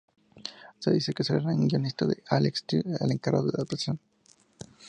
[0.79, 3.99] Se dice que será el guionista Alex Tse el encargado de la adaptación.